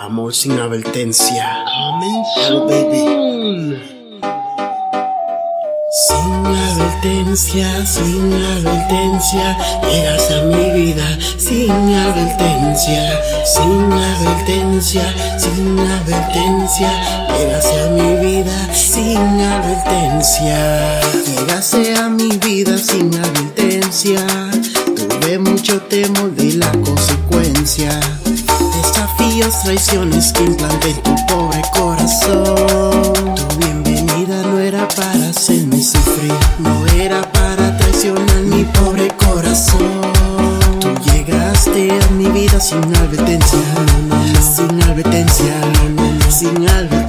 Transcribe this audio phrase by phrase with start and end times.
[0.00, 1.64] Amor sin advertencia.
[1.66, 3.82] Coming baby.
[6.06, 11.18] Sin advertencia, sin advertencia, llegas a mi vida.
[11.36, 16.90] Sin advertencia, sin advertencia, sin advertencia,
[17.36, 18.74] llegas a mi vida.
[18.74, 24.24] Sin advertencia, llegaste a mi vida sin advertencia.
[24.94, 27.98] Tuve mucho temor de la consecuencia.
[28.88, 33.34] Desafíos, traiciones que implanté en tu pobre corazón.
[33.34, 40.00] Tu bienvenida no era para hacerme sufrir, no era para traicionar mi pobre corazón.
[40.80, 43.58] Tú llegaste a mi vida sin advertencia,
[44.56, 45.54] sin advertencia,
[45.94, 47.07] no, sin advertencia.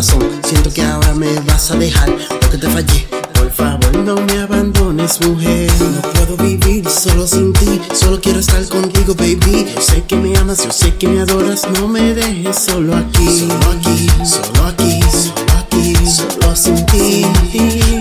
[0.00, 2.10] Corazón, siento que ahora me vas a dejar.
[2.40, 5.70] Porque te fallé, por favor no me abandones mujer.
[5.78, 9.66] No puedo vivir solo sin ti, solo quiero estar contigo baby.
[9.74, 13.26] Yo sé que me amas, yo sé que me adoras, no me dejes solo aquí.
[13.40, 17.26] Solo aquí, solo aquí, solo aquí, solo sin ti.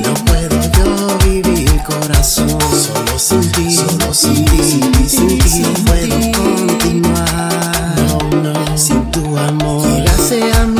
[0.03, 2.47] No puedo yo vivir corazón.
[2.49, 4.63] Solo sin ti, solo sin ti,
[5.07, 9.85] sin ti No puedo continuar, no, no, sin tu amor.
[9.85, 10.78] Llegaste a vida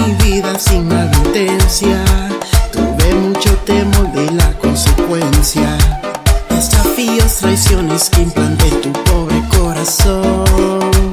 [0.60, 2.04] sin advertencia.
[2.72, 5.78] Tuve mucho temor de la consecuencia.
[6.50, 10.44] Desafíos, traiciones que implanté tu pobre corazón.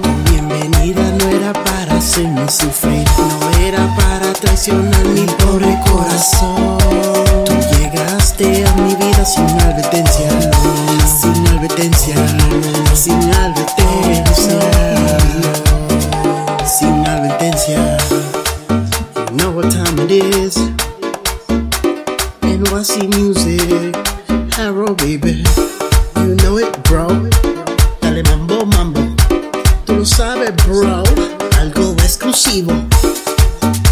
[0.03, 3.06] Tu bienvenida no era para hacerme sufrir
[3.41, 6.78] No era para traicionar mi pobre corazón.
[7.44, 10.06] Tú llegaste a mi vida sin advertencia
[19.66, 20.56] what time it is
[22.43, 23.94] NYC Music,
[24.54, 25.44] Harrow baby.
[26.16, 27.09] You know it, bro.
[28.00, 29.00] Dale mambo, mambo.
[29.84, 31.03] Tú lo sabes, bro.
[31.59, 32.72] Algo exclusivo.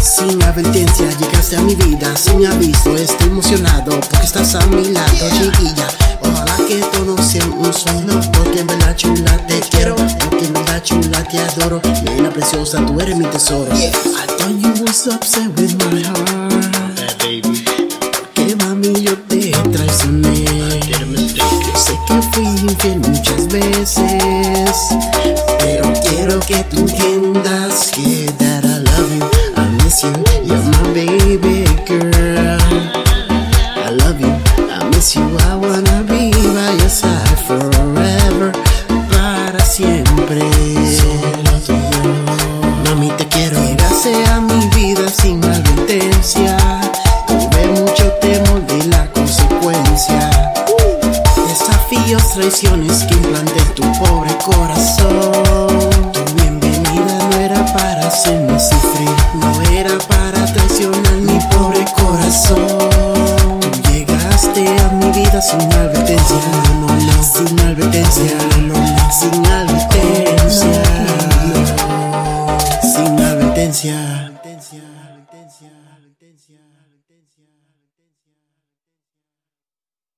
[0.01, 2.95] Sin advertencia llegaste a mi vida, sin aviso.
[2.95, 5.87] Estoy emocionado porque estás a mi lado, chiquilla.
[6.21, 10.53] Ojalá que todo no sea un sueño, porque en verdad chula te quiero, porque en
[10.53, 11.81] verdad chula te adoro.
[12.03, 13.71] Nena preciosa, tú eres mi tesoro.
[14.45, 16.95] Thought you was upset with my heart.
[16.97, 17.65] That baby.
[18.35, 20.45] Que mami yo te traicioné.
[21.33, 24.89] Yo sé que fui infiel muchas veces
[25.59, 28.14] Pero quiero que tú entiendas que
[52.85, 55.89] ilusiones que implanté tu pobre corazón.
[56.11, 63.59] Tu bienvenida no era para hacerme sufrir, no era para traicionar mi pobre corazón.
[63.59, 66.37] Tú llegaste a mi vida sin advertencia,
[66.79, 66.87] no,
[67.23, 68.75] sin advertencia, no,
[69.11, 70.73] sin advertencia, sin
[73.23, 74.25] advertencia.